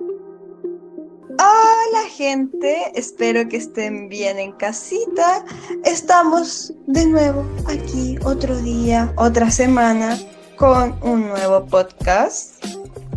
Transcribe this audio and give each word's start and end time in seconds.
Hola 0.00 0.14
gente, 2.08 2.92
espero 2.94 3.48
que 3.48 3.56
estén 3.56 4.08
bien 4.08 4.38
en 4.38 4.52
casita. 4.52 5.44
Estamos 5.84 6.72
de 6.86 7.04
nuevo 7.06 7.44
aquí 7.66 8.16
otro 8.24 8.56
día, 8.58 9.12
otra 9.16 9.50
semana 9.50 10.16
con 10.56 10.96
un 11.02 11.26
nuevo 11.28 11.66
podcast. 11.66 12.64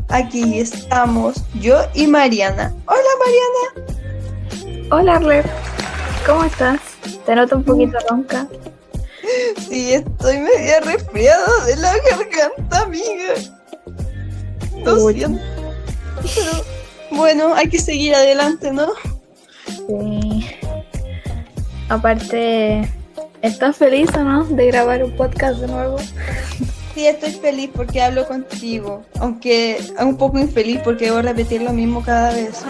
Aquí 0.09 0.59
estamos 0.59 1.43
yo 1.59 1.81
y 1.93 2.07
Mariana. 2.07 2.73
Hola 2.87 3.09
Mariana. 3.19 4.87
Hola 4.91 5.17
Arlet, 5.17 5.45
¿cómo 6.25 6.45
estás? 6.45 6.79
Te 7.25 7.35
noto 7.35 7.57
un 7.57 7.63
poquito 7.63 7.99
ronca. 8.09 8.47
Sí, 9.69 9.93
estoy 9.93 10.39
media 10.39 10.79
resfriada 10.79 11.63
de 11.65 11.75
la 11.75 11.93
garganta, 12.09 12.81
amiga. 12.81 13.35
Lo 14.83 15.09
siento. 15.09 15.50
Pero 16.21 16.51
bueno, 17.11 17.53
hay 17.55 17.69
que 17.69 17.79
seguir 17.79 18.15
adelante, 18.15 18.71
¿no? 18.71 18.87
Sí. 19.65 20.47
Aparte, 21.89 22.89
¿estás 23.41 23.77
feliz 23.77 24.09
o 24.15 24.23
no 24.23 24.45
de 24.45 24.67
grabar 24.67 25.03
un 25.03 25.11
podcast 25.11 25.59
de 25.59 25.67
nuevo? 25.67 25.97
Sí, 26.93 27.07
estoy 27.07 27.31
feliz 27.31 27.69
porque 27.73 28.01
hablo 28.01 28.27
contigo, 28.27 29.03
aunque 29.19 29.81
un 29.99 30.17
poco 30.17 30.39
infeliz 30.39 30.79
porque 30.83 31.05
debo 31.05 31.21
repetir 31.21 31.61
lo 31.61 31.71
mismo 31.71 32.03
cada 32.03 32.33
vez. 32.33 32.63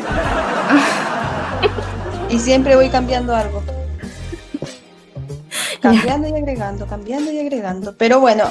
y 2.30 2.40
siempre 2.40 2.76
voy 2.76 2.90
cambiando 2.90 3.36
algo. 3.36 3.64
Cambiando 5.82 6.28
y 6.28 6.34
agregando, 6.34 6.86
cambiando 6.86 7.32
y 7.32 7.40
agregando. 7.40 7.96
Pero 7.98 8.20
bueno, 8.20 8.44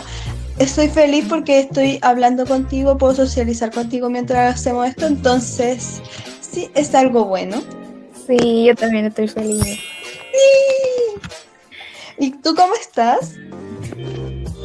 estoy 0.60 0.88
feliz 0.88 1.24
porque 1.28 1.60
estoy 1.60 1.98
hablando 2.02 2.46
contigo, 2.46 2.96
puedo 2.98 3.14
socializar 3.14 3.70
contigo 3.72 4.08
mientras 4.10 4.54
hacemos 4.54 4.86
esto, 4.88 5.06
entonces 5.06 6.00
sí, 6.40 6.70
es 6.74 6.94
algo 6.94 7.24
bueno. 7.24 7.62
Sí, 8.26 8.64
yo 8.66 8.74
también 8.76 9.06
estoy 9.06 9.26
feliz. 9.26 9.62
Sí. 9.64 9.80
¿Y 12.18 12.30
tú 12.32 12.54
cómo 12.54 12.74
estás? 12.74 13.34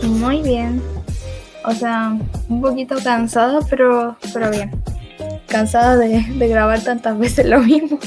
Muy 0.03 0.41
bien. 0.41 0.81
O 1.63 1.73
sea, 1.73 2.15
un 2.49 2.61
poquito 2.61 2.97
cansada, 3.03 3.59
pero, 3.69 4.17
pero 4.33 4.51
bien. 4.51 4.71
Cansada 5.47 5.95
de, 5.95 6.21
de 6.21 6.47
grabar 6.47 6.81
tantas 6.81 7.17
veces 7.17 7.45
lo 7.47 7.59
mismo. 7.61 7.97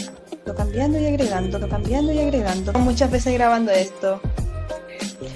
Lo 0.44 0.54
cambiando 0.54 0.98
y 1.00 1.06
agregando, 1.06 1.58
lo 1.58 1.68
cambiando 1.68 2.12
y 2.12 2.20
agregando. 2.20 2.72
Muchas 2.74 3.10
veces 3.10 3.34
grabando 3.34 3.72
esto. 3.72 4.20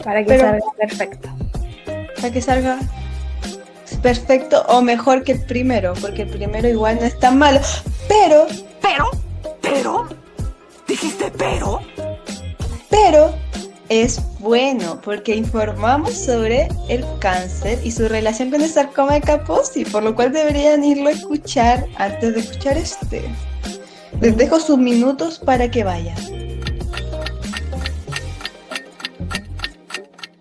Para 0.05 0.21
que 0.21 0.27
Pero- 0.29 0.43
salga 0.43 0.67
perfecto. 0.79 1.29
Para 2.23 2.33
que 2.33 2.41
salga 2.41 2.79
perfecto 4.01 4.65
o 4.69 4.81
mejor 4.81 5.25
que 5.25 5.33
el 5.33 5.41
primero, 5.41 5.93
porque 6.01 6.23
el 6.23 6.29
primero 6.29 6.69
igual 6.69 6.99
no 7.01 7.07
es 7.07 7.19
tan 7.19 7.37
malo. 7.37 7.61
Pero, 8.09 8.47
Pero, 8.81 9.11
pero, 9.61 10.09
dijiste 10.87 11.33
pero. 11.37 11.81
pero 12.89 13.35
es 13.89 14.21
bueno 14.39 15.01
porque 15.05 15.35
informamos 15.35 16.15
sobre 16.15 16.69
el 16.89 17.05
cáncer 17.19 17.81
y 17.83 17.91
su 17.91 18.07
relación 18.07 18.51
con 18.51 18.63
el 18.63 18.71
sarcoma 18.71 19.15
de 19.15 19.21
Kaposi, 19.23 19.85
por 19.85 20.05
lo 20.05 20.15
cual 20.15 20.33
deberían 20.33 20.85
irlo 20.85 21.09
a 21.09 21.13
escuchar 21.13 21.87
antes 21.97 22.35
de 22.35 22.41
escuchar 22.41 22.77
este. 22.79 23.25
Les 24.21 24.37
dejo 24.37 24.61
sus 24.61 24.79
minutos 24.79 25.41
para 25.41 25.69
que 25.69 25.83
vayan. 25.83 26.17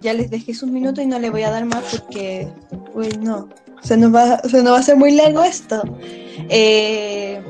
Ya 0.01 0.13
les 0.13 0.29
dejé 0.29 0.53
sus 0.53 0.69
minutos 0.69 1.03
y 1.03 1.07
no 1.07 1.19
les 1.19 1.31
voy 1.31 1.43
a 1.43 1.51
dar 1.51 1.65
más 1.65 1.83
porque, 1.91 2.47
pues 2.93 3.19
no, 3.19 3.49
se 3.81 3.97
nos 3.97 4.13
va, 4.13 4.39
se 4.39 4.63
nos 4.63 4.73
va 4.73 4.77
a 4.77 4.79
hacer 4.79 4.95
muy 4.95 5.11
largo 5.11 5.43
esto. 5.43 5.83
Eh, 6.49 7.41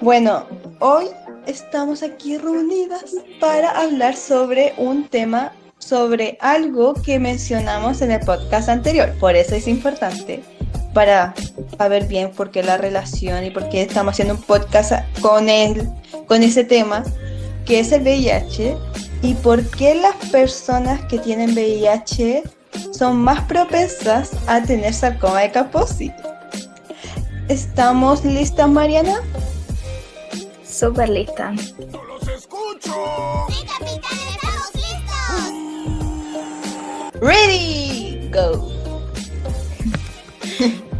bueno, 0.00 0.46
hoy 0.80 1.06
estamos 1.46 2.02
aquí 2.02 2.38
reunidas 2.38 3.14
para 3.40 3.70
hablar 3.70 4.16
sobre 4.16 4.74
un 4.76 5.08
tema, 5.08 5.52
sobre 5.78 6.36
algo 6.40 6.94
que 6.94 7.18
mencionamos 7.18 8.02
en 8.02 8.12
el 8.12 8.20
podcast 8.20 8.68
anterior. 8.68 9.12
Por 9.20 9.36
eso 9.36 9.54
es 9.54 9.68
importante 9.68 10.42
para 10.94 11.34
saber 11.78 12.06
bien 12.06 12.30
por 12.30 12.50
qué 12.50 12.62
la 12.62 12.76
relación 12.76 13.44
y 13.44 13.50
por 13.50 13.68
qué 13.68 13.82
estamos 13.82 14.12
haciendo 14.12 14.34
un 14.34 14.42
podcast 14.42 14.92
con 15.20 15.48
él, 15.48 15.88
con 16.26 16.42
ese 16.42 16.64
tema, 16.64 17.04
que 17.64 17.80
es 17.80 17.92
el 17.92 18.02
VIH 18.02 18.76
y 19.22 19.34
por 19.34 19.64
qué 19.70 19.94
las 19.94 20.16
personas 20.30 21.04
que 21.06 21.18
tienen 21.18 21.54
VIH 21.54 22.42
son 22.90 23.18
más 23.18 23.42
propensas 23.44 24.32
a 24.46 24.62
tener 24.62 24.92
sarcoma 24.92 25.40
de 25.40 25.52
Kaposi. 25.52 26.12
¿Estamos 27.48 28.24
listas, 28.24 28.68
Mariana? 28.68 29.20
Súper 30.64 31.08
lista. 31.08 31.52
¡No 31.52 32.04
los 32.04 32.28
escucho! 32.28 32.92
Ready, 37.20 38.30
go. 38.32 38.72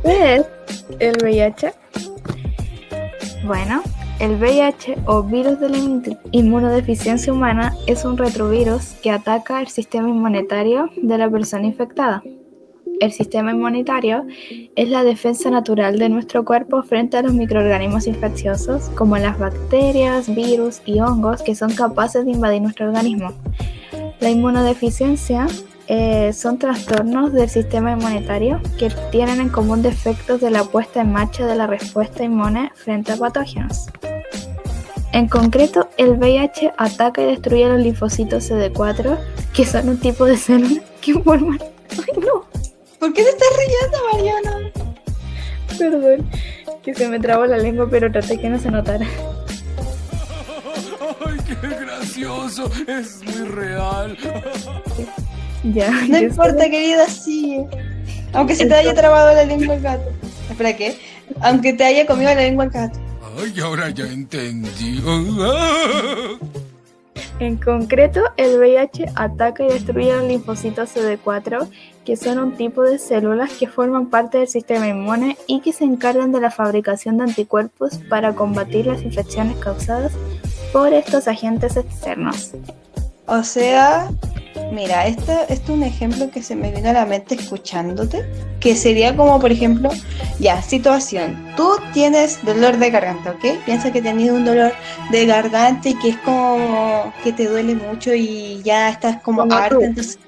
¿Qué 0.04 0.36
es 0.36 0.46
el 1.00 1.16
VIH? 1.20 1.74
Bueno, 3.44 3.82
el 4.22 4.36
VIH 4.36 4.98
o 5.06 5.24
virus 5.24 5.58
de 5.58 5.68
la 5.68 5.78
inmu- 5.78 6.16
inmunodeficiencia 6.30 7.32
humana 7.32 7.74
es 7.88 8.04
un 8.04 8.16
retrovirus 8.16 8.92
que 9.02 9.10
ataca 9.10 9.60
el 9.60 9.66
sistema 9.66 10.08
inmunitario 10.08 10.90
de 10.96 11.18
la 11.18 11.28
persona 11.28 11.66
infectada. 11.66 12.22
El 13.00 13.10
sistema 13.10 13.50
inmunitario 13.50 14.24
es 14.76 14.88
la 14.88 15.02
defensa 15.02 15.50
natural 15.50 15.98
de 15.98 16.08
nuestro 16.08 16.44
cuerpo 16.44 16.84
frente 16.84 17.16
a 17.16 17.22
los 17.22 17.34
microorganismos 17.34 18.06
infecciosos 18.06 18.90
como 18.90 19.18
las 19.18 19.40
bacterias, 19.40 20.32
virus 20.32 20.82
y 20.86 21.00
hongos 21.00 21.42
que 21.42 21.56
son 21.56 21.72
capaces 21.72 22.24
de 22.24 22.30
invadir 22.30 22.62
nuestro 22.62 22.86
organismo. 22.86 23.32
La 24.20 24.30
inmunodeficiencia 24.30 25.48
eh, 25.88 26.32
son 26.32 26.60
trastornos 26.60 27.32
del 27.32 27.48
sistema 27.48 27.90
inmunitario 27.90 28.60
que 28.78 28.88
tienen 29.10 29.40
en 29.40 29.48
común 29.48 29.82
defectos 29.82 30.40
de 30.40 30.52
la 30.52 30.62
puesta 30.62 31.00
en 31.00 31.10
marcha 31.10 31.44
de 31.44 31.56
la 31.56 31.66
respuesta 31.66 32.22
inmune 32.22 32.70
frente 32.76 33.10
a 33.10 33.16
patógenos. 33.16 33.88
En 35.12 35.28
concreto, 35.28 35.90
el 35.98 36.12
VIH 36.12 36.72
ataca 36.78 37.20
y 37.22 37.26
destruye 37.26 37.68
los 37.68 37.80
linfocitos 37.80 38.50
CD4, 38.50 39.18
que 39.52 39.66
son 39.66 39.90
un 39.90 39.98
tipo 39.98 40.24
de 40.24 40.38
célula 40.38 40.80
que 41.02 41.14
forman... 41.14 41.58
¡Ay, 41.90 42.20
no! 42.20 42.46
¿Por 42.98 43.12
qué 43.12 43.22
te 43.22 43.28
estás 43.30 43.48
riendo, 43.58 43.98
Mariana? 44.12 44.70
Perdón, 45.78 46.30
que 46.82 46.94
se 46.94 47.08
me 47.08 47.18
trabó 47.20 47.44
la 47.44 47.58
lengua, 47.58 47.88
pero 47.90 48.10
traté 48.10 48.38
que 48.38 48.48
no 48.48 48.58
se 48.58 48.70
notara. 48.70 49.06
¡Ay, 51.26 51.38
qué 51.46 51.68
gracioso! 51.68 52.70
Es 52.86 53.22
muy 53.22 53.48
real. 53.48 54.16
Ya, 55.64 55.92
No 56.08 56.18
importa, 56.18 56.68
querida, 56.68 57.06
sigue. 57.06 57.64
Aunque 58.32 58.56
se 58.56 58.66
te 58.66 58.74
haya 58.74 58.94
trabado 58.94 59.32
la 59.32 59.44
lengua 59.44 59.76
el 59.76 59.80
gato. 59.80 60.10
Espera, 60.50 60.76
¿qué? 60.76 60.98
Aunque 61.40 61.72
te 61.74 61.84
haya 61.84 62.04
comido 62.04 62.34
la 62.34 62.40
lengua 62.40 62.64
el 62.64 62.70
gato. 62.70 62.98
Ay, 63.38 63.60
ahora 63.60 63.90
ya 63.90 64.04
entendí. 64.04 65.02
En 67.38 67.56
concreto, 67.56 68.20
el 68.36 68.58
VIH 68.58 69.06
ataca 69.14 69.64
y 69.64 69.68
destruye 69.68 70.12
los 70.12 70.24
linfocitos 70.24 70.94
CD4, 70.94 71.68
que 72.04 72.16
son 72.16 72.38
un 72.38 72.56
tipo 72.56 72.82
de 72.82 72.98
células 72.98 73.52
que 73.52 73.66
forman 73.66 74.06
parte 74.06 74.38
del 74.38 74.48
sistema 74.48 74.86
inmune 74.86 75.36
y 75.46 75.60
que 75.60 75.72
se 75.72 75.84
encargan 75.84 76.30
de 76.30 76.40
la 76.40 76.50
fabricación 76.50 77.16
de 77.16 77.24
anticuerpos 77.24 77.98
para 78.08 78.34
combatir 78.34 78.86
las 78.86 79.02
infecciones 79.02 79.56
causadas 79.56 80.12
por 80.72 80.92
estos 80.92 81.26
agentes 81.26 81.76
externos. 81.76 82.52
O 83.26 83.42
sea, 83.42 84.10
mira, 84.72 85.06
este, 85.06 85.32
este 85.48 85.54
es 85.54 85.68
un 85.68 85.82
ejemplo 85.82 86.30
que 86.30 86.42
se 86.42 86.54
me 86.56 86.70
vino 86.70 86.90
a 86.90 86.92
la 86.92 87.06
mente 87.06 87.34
escuchándote, 87.34 88.24
que 88.60 88.76
sería 88.76 89.16
como, 89.16 89.38
por 89.40 89.52
ejemplo, 89.52 89.90
ya, 90.38 90.60
situación, 90.62 91.52
tú 91.56 91.76
tienes 91.92 92.44
dolor 92.44 92.76
de 92.78 92.90
garganta, 92.90 93.30
¿ok? 93.30 93.44
Piensa 93.64 93.92
que 93.92 94.02
tienes 94.02 94.30
un 94.30 94.44
dolor 94.44 94.72
de 95.10 95.26
garganta 95.26 95.88
y 95.88 95.94
que 95.98 96.10
es 96.10 96.16
como 96.18 97.12
que 97.22 97.32
te 97.32 97.46
duele 97.46 97.74
mucho 97.74 98.12
y 98.14 98.62
ya 98.62 98.90
estás 98.90 99.22
como, 99.22 99.42
Como 99.42 99.54
harta, 99.54 99.76
tú. 99.76 99.82
entonces... 99.82 100.18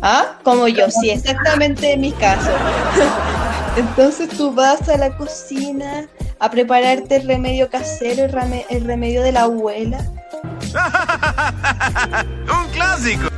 ¿Ah? 0.00 0.38
Como 0.44 0.68
yo, 0.68 0.90
sí, 0.90 1.10
exactamente 1.10 1.96
mi 1.96 2.12
caso. 2.12 2.50
Entonces 3.76 4.28
tú 4.30 4.52
vas 4.52 4.88
a 4.88 4.96
la 4.96 5.16
cocina 5.16 6.06
a 6.38 6.50
prepararte 6.50 7.16
el 7.16 7.28
remedio 7.28 7.68
casero, 7.68 8.24
el, 8.24 8.64
el 8.70 8.84
remedio 8.84 9.22
de 9.22 9.32
la 9.32 9.42
abuela, 9.42 10.04
¡Un 12.50 12.70
clásico! 12.72 13.28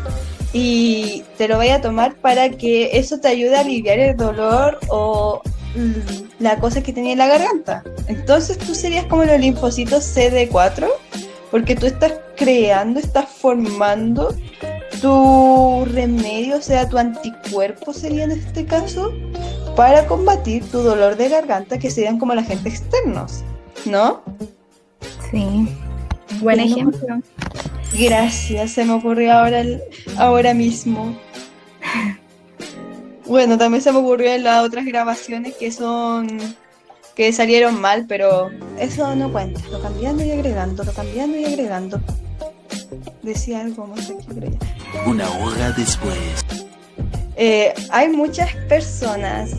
Y 0.53 1.25
te 1.39 1.49
lo 1.49 1.59
vaya 1.59 1.77
a 1.77 1.81
tomar 1.81 2.15
para 2.17 2.51
que 2.51 2.99
eso 2.99 3.21
te 3.21 3.29
ayude 3.29 3.57
a 3.57 3.61
aliviar 3.61 3.99
el 3.99 4.17
dolor 4.17 4.79
o 4.89 5.43
mm, 5.77 6.43
la 6.43 6.59
cosa 6.59 6.83
que 6.83 6.93
tenía 6.93 7.13
en 7.13 7.19
la 7.19 7.29
garganta. 7.29 7.85
Entonces 8.09 8.59
tú 8.59 8.75
serías 8.75 9.07
como 9.07 9.25
los 9.25 9.39
linfocitos 9.39 10.05
CD4 10.17 10.89
porque 11.51 11.77
tú 11.77 11.87
estás 11.87 12.15
creando, 12.37 13.01
estás 13.01 13.29
formando 13.29 14.35
tu 15.01 15.85
remedio, 15.87 16.59
o 16.59 16.63
sea, 16.63 16.89
tu 16.89 16.99
anticuerpo 16.99 17.93
sería 17.93 18.25
en 18.25 18.33
este 18.33 18.67
caso, 18.67 19.13
para 19.77 20.07
combatir 20.07 20.65
tu 20.71 20.83
dolor 20.83 21.17
de 21.17 21.29
garganta 21.29 21.79
que 21.79 21.91
serían 21.91 22.19
como 22.19 22.35
los 22.35 22.45
agentes 22.45 22.81
externos, 22.81 23.43
¿no? 23.85 24.23
Sí. 25.31 25.69
Buen 26.41 26.61
ejemplo. 26.61 27.21
Gracias, 27.99 28.71
se 28.73 28.85
me 28.85 28.93
ocurrió 28.95 29.33
ahora, 29.33 29.61
el- 29.61 29.83
ahora 30.17 30.55
mismo. 30.55 31.17
Bueno, 33.27 33.59
también 33.59 33.83
se 33.83 33.93
me 33.93 33.99
ocurrió 33.99 34.33
en 34.33 34.45
las 34.45 34.65
otras 34.65 34.85
grabaciones 34.85 35.55
que 35.57 35.71
son 35.73 36.29
que 37.15 37.33
salieron 37.33 37.81
mal, 37.81 38.07
pero 38.09 38.51
eso 38.79 39.15
no 39.15 39.31
cuenta. 39.31 39.61
Lo 39.71 39.81
cambiando 39.83 40.25
y 40.25 40.31
agregando, 40.31 40.85
lo 40.85 40.93
cambiando 40.93 41.37
y 41.37 41.45
agregando. 41.45 42.01
Decía 43.23 43.61
algo 43.61 43.87
más 43.89 44.09
aquí, 44.11 44.27
pero 44.35 44.47
ya. 44.51 44.59
Una 45.07 45.29
hora 45.31 45.71
después. 45.73 46.17
Eh, 47.37 47.75
hay 47.91 48.09
muchas 48.09 48.55
personas, 48.69 49.51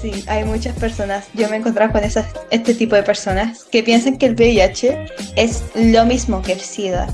sí, 0.00 0.24
hay 0.26 0.44
muchas 0.44 0.74
personas. 0.76 1.26
Yo 1.34 1.48
me 1.48 1.56
he 1.56 1.58
encontrado 1.58 1.92
con 1.92 2.02
esas, 2.04 2.26
este 2.50 2.74
tipo 2.74 2.94
de 2.96 3.02
personas 3.02 3.64
que 3.64 3.82
piensan 3.82 4.16
que 4.16 4.26
el 4.26 4.34
VIH 4.34 5.06
es 5.36 5.62
lo 5.74 6.04
mismo 6.06 6.40
que 6.42 6.52
el 6.52 6.60
SIDA. 6.60 7.06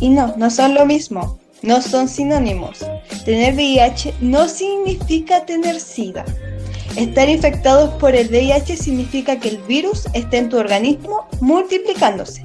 Y 0.00 0.10
no, 0.10 0.34
no 0.36 0.50
son 0.50 0.74
lo 0.74 0.86
mismo, 0.86 1.38
no 1.62 1.80
son 1.82 2.08
sinónimos. 2.08 2.84
Tener 3.24 3.54
VIH 3.54 4.14
no 4.20 4.48
significa 4.48 5.44
tener 5.44 5.80
SIDA. 5.80 6.24
Estar 6.96 7.28
infectados 7.28 7.90
por 7.94 8.14
el 8.14 8.28
VIH 8.28 8.76
significa 8.76 9.38
que 9.38 9.50
el 9.50 9.58
virus 9.58 10.06
está 10.14 10.38
en 10.38 10.48
tu 10.48 10.56
organismo 10.56 11.26
multiplicándose, 11.40 12.42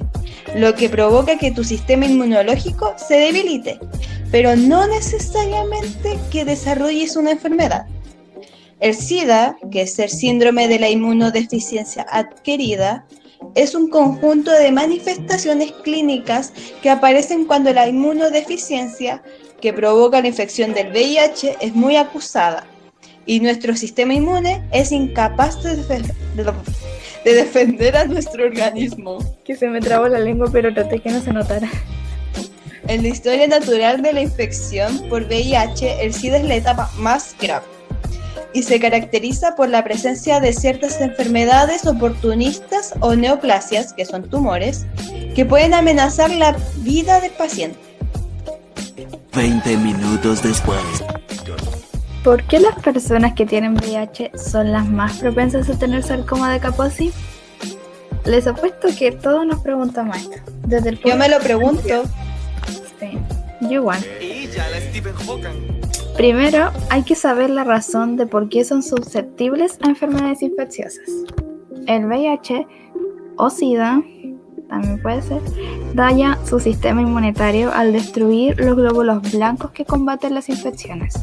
lo 0.54 0.74
que 0.74 0.90
provoca 0.90 1.38
que 1.38 1.52
tu 1.52 1.64
sistema 1.64 2.04
inmunológico 2.04 2.94
se 2.96 3.16
debilite, 3.16 3.78
pero 4.30 4.54
no 4.56 4.86
necesariamente 4.86 6.18
que 6.30 6.44
desarrolles 6.44 7.16
una 7.16 7.30
enfermedad. 7.30 7.86
El 8.80 8.94
SIDA, 8.94 9.56
que 9.70 9.82
es 9.82 9.98
el 9.98 10.10
síndrome 10.10 10.68
de 10.68 10.80
la 10.80 10.90
inmunodeficiencia 10.90 12.04
adquirida, 12.10 13.06
es 13.54 13.74
un 13.74 13.88
conjunto 13.88 14.50
de 14.50 14.72
manifestaciones 14.72 15.72
clínicas 15.82 16.52
que 16.82 16.90
aparecen 16.90 17.44
cuando 17.44 17.72
la 17.72 17.88
inmunodeficiencia 17.88 19.22
que 19.60 19.72
provoca 19.72 20.20
la 20.20 20.28
infección 20.28 20.74
del 20.74 20.90
VIH 20.90 21.56
es 21.60 21.74
muy 21.74 21.96
acusada 21.96 22.66
y 23.26 23.40
nuestro 23.40 23.76
sistema 23.76 24.14
inmune 24.14 24.62
es 24.72 24.90
incapaz 24.92 25.62
de, 25.62 25.76
defender 27.24 27.96
a 27.96 28.04
nuestro 28.04 28.44
organismo. 28.44 29.18
Que 29.44 29.54
se 29.54 29.68
me 29.68 29.80
trabó 29.80 30.08
la 30.08 30.18
lengua, 30.18 30.48
pero 30.50 30.74
traté 30.74 30.98
que 30.98 31.10
no 31.10 31.20
se 31.20 31.32
notara. 31.32 31.70
En 32.88 33.02
la 33.02 33.08
historia 33.08 33.46
natural 33.46 34.02
de 34.02 34.12
la 34.12 34.22
infección 34.22 35.08
por 35.08 35.22
VIH, 35.22 36.02
el 36.02 36.12
SIDA 36.12 36.38
es 36.38 36.44
la 36.44 36.56
etapa 36.56 36.90
más 36.96 37.36
grave 37.40 37.64
y 38.54 38.62
se 38.62 38.80
caracteriza 38.80 39.54
por 39.54 39.68
la 39.68 39.84
presencia 39.84 40.40
de 40.40 40.52
ciertas 40.52 41.00
enfermedades 41.00 41.86
oportunistas 41.86 42.94
o 43.00 43.14
neoplasias, 43.14 43.92
que 43.92 44.04
son 44.04 44.28
tumores, 44.28 44.86
que 45.34 45.44
pueden 45.44 45.74
amenazar 45.74 46.30
la 46.30 46.56
vida 46.78 47.20
del 47.20 47.32
paciente. 47.32 47.78
20 49.34 49.76
minutos 49.78 50.42
después. 50.42 50.78
¿Por 52.22 52.44
qué 52.44 52.60
las 52.60 52.76
personas 52.76 53.32
que 53.34 53.46
tienen 53.46 53.74
VIH 53.74 54.32
son 54.36 54.72
las 54.72 54.86
más 54.86 55.18
propensas 55.18 55.68
a 55.68 55.78
tener 55.78 56.02
sarcoma 56.02 56.52
de 56.52 56.60
Kaposi? 56.60 57.12
Les 58.24 58.46
apuesto 58.46 58.88
que 58.96 59.10
todos 59.10 59.44
nos 59.44 59.60
preguntamos 59.60 60.16
esto. 60.16 60.36
Desde 60.66 60.90
el 60.90 61.00
Yo 61.00 61.16
me 61.16 61.28
lo 61.28 61.40
pregunto, 61.40 62.04
Sí, 63.00 63.18
yo 63.62 63.72
igual. 63.72 64.04
Ella, 64.20 64.68
la 64.70 64.80
Stephen 64.80 65.14
Hawking. 65.14 65.91
Primero, 66.22 66.70
hay 66.88 67.02
que 67.02 67.16
saber 67.16 67.50
la 67.50 67.64
razón 67.64 68.16
de 68.16 68.26
por 68.26 68.48
qué 68.48 68.62
son 68.62 68.84
susceptibles 68.84 69.76
a 69.82 69.88
enfermedades 69.88 70.40
infecciosas. 70.42 71.08
El 71.88 72.06
VIH 72.06 72.64
o 73.38 73.50
SIDA, 73.50 74.00
también 74.68 75.02
puede 75.02 75.20
ser, 75.20 75.40
daña 75.94 76.38
su 76.46 76.60
sistema 76.60 77.02
inmunitario 77.02 77.72
al 77.72 77.92
destruir 77.92 78.56
los 78.60 78.76
glóbulos 78.76 79.32
blancos 79.32 79.72
que 79.72 79.84
combaten 79.84 80.34
las 80.34 80.48
infecciones. 80.48 81.14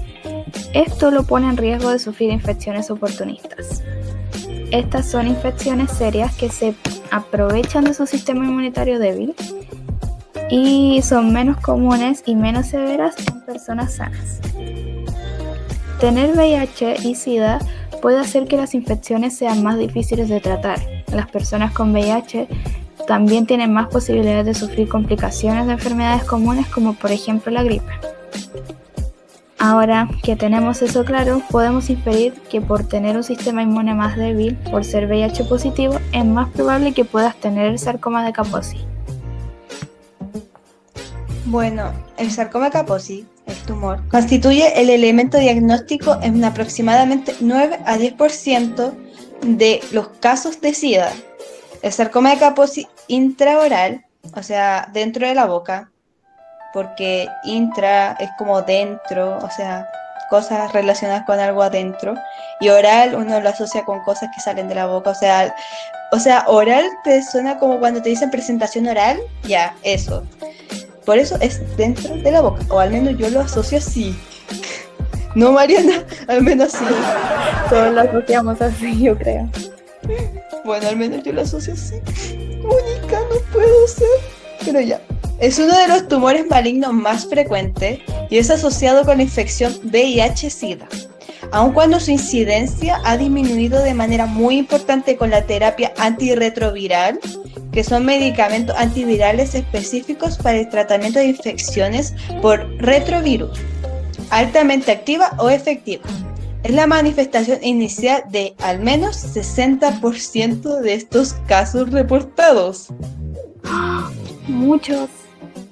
Esto 0.73 1.11
lo 1.11 1.23
pone 1.23 1.47
en 1.47 1.55
riesgo 1.55 1.91
de 1.91 1.99
sufrir 1.99 2.29
infecciones 2.31 2.91
oportunistas. 2.91 3.81
Estas 4.69 5.09
son 5.09 5.27
infecciones 5.27 5.91
serias 5.91 6.35
que 6.35 6.49
se 6.49 6.75
aprovechan 7.09 7.85
de 7.85 7.93
su 7.93 8.05
sistema 8.05 8.43
inmunitario 8.43 8.99
débil 8.99 9.33
y 10.49 11.01
son 11.03 11.31
menos 11.31 11.55
comunes 11.61 12.21
y 12.25 12.35
menos 12.35 12.67
severas 12.67 13.15
en 13.29 13.45
personas 13.45 13.95
sanas. 13.95 14.41
Tener 15.99 16.31
VIH 16.31 16.95
y 17.03 17.15
SIDA 17.15 17.59
puede 18.01 18.19
hacer 18.19 18.47
que 18.47 18.55
las 18.55 18.73
infecciones 18.73 19.37
sean 19.37 19.63
más 19.63 19.77
difíciles 19.77 20.29
de 20.29 20.39
tratar. 20.39 20.79
Las 21.11 21.29
personas 21.29 21.73
con 21.73 21.91
VIH 21.91 22.47
también 23.05 23.45
tienen 23.45 23.73
más 23.73 23.87
posibilidades 23.87 24.45
de 24.45 24.53
sufrir 24.53 24.87
complicaciones 24.87 25.67
de 25.67 25.73
enfermedades 25.73 26.23
comunes 26.23 26.67
como 26.67 26.93
por 26.93 27.11
ejemplo 27.11 27.51
la 27.51 27.63
gripe. 27.63 27.91
Ahora 29.57 30.07
que 30.23 30.37
tenemos 30.37 30.81
eso 30.81 31.03
claro, 31.03 31.41
podemos 31.51 31.89
inferir 31.89 32.33
que 32.49 32.61
por 32.61 32.85
tener 32.85 33.17
un 33.17 33.23
sistema 33.23 33.61
inmune 33.61 33.93
más 33.93 34.15
débil, 34.15 34.55
por 34.71 34.85
ser 34.85 35.05
VIH 35.05 35.43
positivo, 35.43 35.99
es 36.13 36.23
más 36.23 36.47
probable 36.51 36.93
que 36.93 37.03
puedas 37.03 37.35
tener 37.35 37.65
el 37.65 37.77
sarcoma 37.77 38.25
de 38.25 38.31
Kaposi. 38.31 38.77
Bueno, 41.43 41.91
el 42.17 42.31
sarcoma 42.31 42.69
Kaposi, 42.69 43.25
el 43.38 43.38
constituye 44.09 44.79
el 44.81 44.89
elemento 44.89 45.37
diagnóstico 45.37 46.17
en 46.21 46.43
aproximadamente 46.43 47.35
9 47.39 47.79
a 47.85 47.97
10% 47.97 48.93
de 49.41 49.81
los 49.91 50.09
casos 50.19 50.61
de 50.61 50.73
SIDA. 50.73 51.11
El 51.81 51.91
sarcoma 51.93 52.31
de 52.31 52.37
Kaposi 52.37 52.87
intraoral, 53.07 54.05
o 54.35 54.43
sea, 54.43 54.89
dentro 54.91 55.27
de 55.27 55.35
la 55.35 55.45
boca, 55.45 55.91
porque 56.73 57.27
intra 57.43 58.13
es 58.19 58.29
como 58.37 58.61
dentro, 58.61 59.37
o 59.37 59.49
sea, 59.49 59.87
cosas 60.29 60.71
relacionadas 60.73 61.25
con 61.25 61.39
algo 61.39 61.63
adentro, 61.63 62.15
y 62.59 62.69
oral 62.69 63.15
uno 63.15 63.39
lo 63.39 63.49
asocia 63.49 63.85
con 63.85 64.01
cosas 64.01 64.29
que 64.35 64.41
salen 64.41 64.67
de 64.67 64.75
la 64.75 64.85
boca, 64.85 65.11
o 65.11 65.15
sea, 65.15 65.55
o 66.11 66.19
sea, 66.19 66.43
oral 66.47 66.85
te 67.03 67.23
suena 67.23 67.57
como 67.59 67.79
cuando 67.79 68.01
te 68.01 68.09
dicen 68.09 68.31
presentación 68.31 68.87
oral, 68.87 69.19
ya, 69.43 69.75
eso. 69.83 70.23
Por 71.09 71.17
eso 71.17 71.37
es 71.41 71.59
dentro 71.75 72.15
de 72.17 72.31
la 72.31 72.41
boca, 72.41 72.63
o 72.69 72.77
al 72.77 72.91
menos 72.91 73.17
yo 73.17 73.31
lo 73.31 73.39
asocio 73.39 73.79
así. 73.79 74.15
No, 75.33 75.51
Mariana, 75.51 76.05
al 76.27 76.43
menos 76.43 76.73
sí. 76.73 76.85
Todos 77.67 77.95
lo 77.95 78.01
asociamos 78.01 78.61
así, 78.61 79.01
yo 79.01 79.17
creo. 79.17 79.49
Bueno, 80.63 80.87
al 80.87 80.97
menos 80.97 81.23
yo 81.23 81.33
lo 81.33 81.41
asocio 81.41 81.73
así. 81.73 81.95
Mónica, 82.61 83.21
no 83.27 83.41
puedo 83.51 83.87
ser. 83.87 84.07
Pero 84.63 84.81
ya. 84.81 85.01
Es 85.39 85.57
uno 85.57 85.75
de 85.75 85.87
los 85.87 86.07
tumores 86.07 86.45
malignos 86.47 86.93
más 86.93 87.27
frecuentes 87.27 88.01
y 88.29 88.37
es 88.37 88.51
asociado 88.51 89.03
con 89.03 89.17
la 89.17 89.23
infección 89.23 89.73
VIH-Sida. 89.85 90.87
Aun 91.51 91.73
cuando 91.73 91.99
su 91.99 92.11
incidencia 92.11 93.01
ha 93.03 93.17
disminuido 93.17 93.81
de 93.81 93.95
manera 93.95 94.27
muy 94.27 94.59
importante 94.59 95.17
con 95.17 95.31
la 95.31 95.41
terapia 95.41 95.91
antirretroviral, 95.97 97.19
que 97.79 97.83
son 97.85 98.05
medicamentos 98.05 98.75
antivirales 98.75 99.55
específicos 99.55 100.37
para 100.37 100.57
el 100.57 100.67
tratamiento 100.67 101.19
de 101.19 101.27
infecciones 101.27 102.13
por 102.41 102.67
retrovirus, 102.75 103.57
altamente 104.31 104.91
activa 104.91 105.31
o 105.37 105.49
efectiva. 105.49 106.03
Es 106.63 106.73
la 106.73 106.87
manifestación 106.87 107.63
inicial 107.63 108.23
de 108.31 108.53
al 108.61 108.81
menos 108.81 109.15
60% 109.15 110.81
de 110.81 110.93
estos 110.93 111.35
casos 111.47 111.89
reportados. 111.89 112.89
Muchos. 114.45 115.09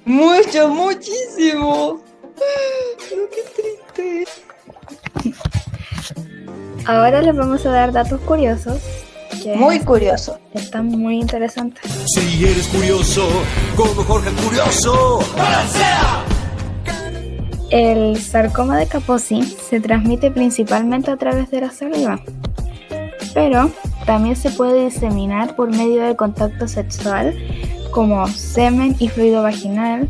Mucho, 0.06 0.70
muchísimo. 0.70 2.00
Qué 3.34 3.42
triste. 3.54 4.24
Ahora 6.86 7.20
les 7.20 7.36
vamos 7.36 7.66
a 7.66 7.70
dar 7.70 7.92
datos 7.92 8.18
curiosos 8.22 8.80
Muy 9.56 9.80
curioso. 9.80 10.38
están 10.54 10.86
muy 10.86 11.18
interesantes. 11.18 11.90
Si 12.06 12.44
eres 12.44 12.66
curioso, 12.68 13.28
como 13.76 14.02
Jorge 14.04 14.30
el 14.30 14.36
Curioso. 14.36 15.20
El 17.70 18.18
sarcoma 18.20 18.78
de 18.78 18.86
Kaposi 18.86 19.42
se 19.42 19.80
transmite 19.80 20.30
principalmente 20.30 21.10
a 21.10 21.16
través 21.16 21.50
de 21.50 21.60
la 21.60 21.70
saliva, 21.70 22.20
pero 23.34 23.70
también 24.06 24.36
se 24.36 24.50
puede 24.50 24.86
diseminar 24.86 25.54
por 25.54 25.68
medio 25.70 26.02
de 26.02 26.16
contacto 26.16 26.66
sexual 26.66 27.36
como 27.90 28.26
semen 28.28 28.96
y 28.98 29.08
fluido 29.08 29.42
vaginal 29.42 30.08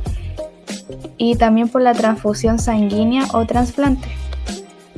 y 1.16 1.34
también 1.34 1.68
por 1.68 1.82
la 1.82 1.94
transfusión 1.94 2.60
sanguínea 2.60 3.24
o 3.32 3.44
trasplante. 3.44 4.08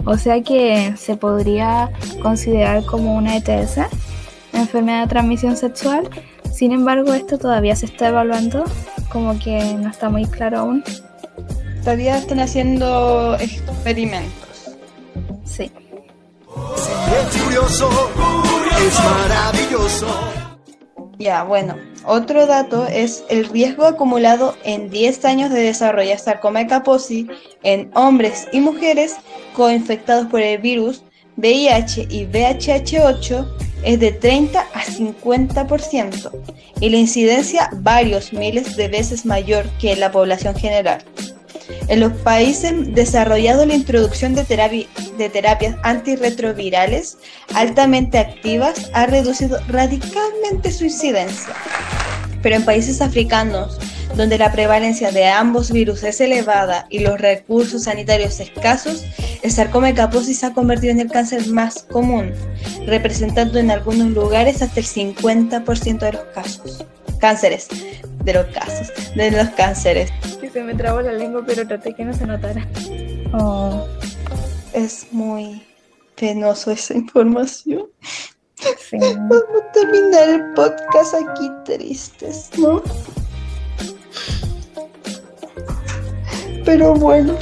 O 0.04 0.16
sea 0.16 0.42
que 0.42 0.94
se 0.96 1.16
podría 1.16 1.90
considerar 2.22 2.84
como 2.84 3.14
una 3.14 3.36
ETS, 3.36 3.80
enfermedad 4.60 5.02
de 5.02 5.08
transmisión 5.08 5.56
sexual. 5.56 6.08
Sin 6.52 6.72
embargo, 6.72 7.14
esto 7.14 7.38
todavía 7.38 7.76
se 7.76 7.86
está 7.86 8.08
evaluando, 8.08 8.64
como 9.10 9.38
que 9.38 9.74
no 9.74 9.88
está 9.90 10.08
muy 10.08 10.26
claro 10.26 10.58
aún. 10.60 10.84
todavía 11.80 12.18
están 12.18 12.40
haciendo 12.40 13.36
experimentos. 13.38 14.76
Sí. 15.44 15.70
Es 17.12 17.42
curioso, 17.42 17.88
es 18.86 18.94
maravilloso. 19.04 20.06
Ya, 21.18 21.42
bueno, 21.42 21.76
otro 22.04 22.46
dato 22.46 22.86
es 22.86 23.24
el 23.28 23.46
riesgo 23.46 23.84
acumulado 23.84 24.56
en 24.64 24.88
10 24.88 25.24
años 25.26 25.50
de 25.50 25.60
desarrollar 25.60 26.18
sarcoma 26.18 26.60
de 26.60 26.66
Kaposi 26.66 27.28
en 27.62 27.90
hombres 27.94 28.48
y 28.52 28.60
mujeres 28.60 29.16
coinfectados 29.54 30.28
por 30.28 30.40
el 30.40 30.58
virus 30.62 31.02
VIH 31.36 32.06
y 32.08 32.26
VHH8 32.26 33.69
es 33.84 34.00
de 34.00 34.12
30 34.12 34.60
a 34.60 34.84
50% 34.84 36.30
y 36.80 36.90
la 36.90 36.96
incidencia 36.96 37.70
varios 37.74 38.32
miles 38.32 38.76
de 38.76 38.88
veces 38.88 39.24
mayor 39.24 39.68
que 39.80 39.92
en 39.92 40.00
la 40.00 40.12
población 40.12 40.54
general. 40.54 41.04
En 41.88 42.00
los 42.00 42.12
países 42.12 42.94
desarrollados 42.94 43.66
la 43.66 43.74
introducción 43.74 44.34
de, 44.34 44.44
de 45.18 45.28
terapias 45.28 45.76
antirretrovirales 45.82 47.18
altamente 47.54 48.18
activas 48.18 48.90
ha 48.92 49.06
reducido 49.06 49.58
radicalmente 49.68 50.72
su 50.72 50.84
incidencia. 50.84 51.54
Pero 52.42 52.56
en 52.56 52.64
países 52.64 53.00
africanos, 53.00 53.78
donde 54.16 54.38
la 54.38 54.52
prevalencia 54.52 55.10
de 55.12 55.26
ambos 55.26 55.70
virus 55.70 56.02
es 56.02 56.20
elevada 56.20 56.86
y 56.90 57.00
los 57.00 57.20
recursos 57.20 57.84
sanitarios 57.84 58.40
escasos, 58.40 59.04
el 59.42 59.50
sarcoma 59.50 59.88
de 59.88 59.94
Kaposi 59.94 60.34
se 60.34 60.46
ha 60.46 60.52
convertido 60.52 60.92
en 60.92 61.00
el 61.00 61.10
cáncer 61.10 61.46
más 61.48 61.84
común, 61.84 62.32
representando 62.86 63.58
en 63.58 63.70
algunos 63.70 64.10
lugares 64.10 64.62
hasta 64.62 64.80
el 64.80 64.86
50% 64.86 65.98
de 65.98 66.12
los 66.12 66.24
casos. 66.34 66.84
Cánceres, 67.18 67.68
de 68.24 68.34
los 68.34 68.46
casos, 68.46 68.92
de 69.14 69.30
los 69.30 69.48
cánceres. 69.50 70.10
Que 70.40 70.50
se 70.50 70.62
me 70.62 70.74
trabó 70.74 71.00
la 71.00 71.12
lengua, 71.12 71.44
pero 71.46 71.66
traté 71.66 71.94
que 71.94 72.04
no 72.04 72.12
se 72.14 72.26
notara. 72.26 72.66
Oh, 73.32 73.86
es 74.72 75.06
muy 75.12 75.62
penoso 76.16 76.70
esa 76.70 76.94
información. 76.94 77.86
Sí. 78.78 78.98
Vamos 79.00 79.44
a 79.58 79.72
terminar 79.72 80.28
el 80.28 80.52
podcast 80.54 81.14
aquí 81.14 81.50
tristes, 81.64 82.50
¿no? 82.58 82.82
Pero 86.70 86.94
bueno, 86.94 87.34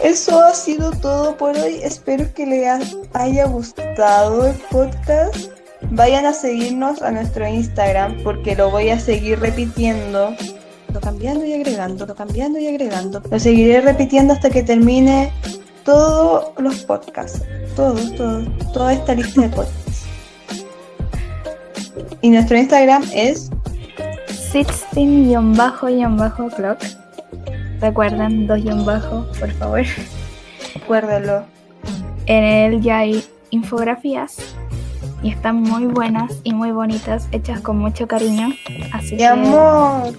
eso 0.00 0.40
ha 0.40 0.54
sido 0.54 0.92
todo 0.92 1.36
por 1.36 1.58
hoy. 1.58 1.80
Espero 1.82 2.32
que 2.32 2.46
les 2.46 2.96
haya 3.12 3.46
gustado 3.46 4.46
el 4.46 4.54
podcast. 4.70 5.50
Vayan 5.90 6.24
a 6.24 6.32
seguirnos 6.32 7.02
a 7.02 7.10
nuestro 7.10 7.48
Instagram 7.48 8.22
porque 8.22 8.54
lo 8.54 8.70
voy 8.70 8.90
a 8.90 9.00
seguir 9.00 9.40
repitiendo. 9.40 10.32
Lo 10.92 11.00
cambiando 11.00 11.44
y 11.44 11.54
agregando, 11.54 12.06
lo 12.06 12.14
cambiando 12.14 12.60
y 12.60 12.68
agregando. 12.68 13.20
Lo 13.28 13.40
seguiré 13.40 13.80
repitiendo 13.80 14.32
hasta 14.32 14.48
que 14.48 14.62
termine 14.62 15.32
todos 15.84 16.52
los 16.58 16.84
podcasts. 16.84 17.42
Todos, 17.74 18.14
todos, 18.14 18.46
toda 18.72 18.92
esta 18.92 19.16
lista 19.16 19.40
de 19.40 19.48
podcasts. 19.48 20.04
Y 22.20 22.30
nuestro 22.30 22.58
Instagram 22.58 23.02
es 23.12 23.50
16-clock. 24.52 27.03
Recuerden, 27.84 28.46
dos 28.46 28.62
guion 28.62 28.86
bajo, 28.86 29.26
por 29.38 29.50
favor. 29.50 29.82
Recuérdalo. 30.72 31.44
En 32.24 32.42
él 32.42 32.80
ya 32.80 33.00
hay 33.00 33.22
infografías 33.50 34.38
y 35.22 35.28
están 35.28 35.56
muy 35.56 35.84
buenas 35.84 36.32
y 36.44 36.54
muy 36.54 36.70
bonitas, 36.70 37.28
hechas 37.30 37.60
con 37.60 37.76
mucho 37.76 38.08
cariño. 38.08 38.48
Así 38.90 39.18
que 39.18 39.26
amor. 39.26 40.14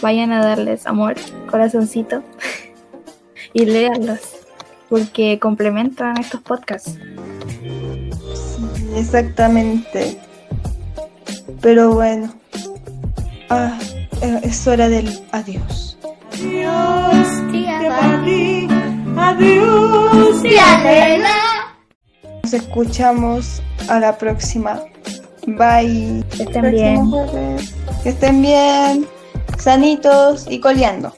vayan 0.00 0.32
a 0.32 0.42
darles 0.42 0.86
amor, 0.86 1.16
corazoncito 1.50 2.22
y 3.52 3.66
léanlos 3.66 4.20
porque 4.88 5.38
complementan 5.38 6.16
estos 6.16 6.40
podcasts. 6.40 6.98
Sí, 8.56 8.86
exactamente. 8.96 10.18
Pero 11.60 11.92
bueno. 11.92 12.34
Ah, 13.50 13.78
es 14.42 14.66
hora 14.66 14.88
del 14.88 15.06
adiós. 15.32 15.93
Nos 22.42 22.52
escuchamos 22.52 23.62
a 23.88 24.00
la 24.00 24.18
próxima. 24.18 24.82
Bye. 25.46 26.24
Que 26.36 26.42
estén 26.42 26.70
bien. 26.70 27.10
Jueves. 27.10 27.74
Que 28.02 28.08
estén 28.10 28.42
bien. 28.42 29.06
Sanitos 29.58 30.46
y 30.48 30.60
coleando. 30.60 31.14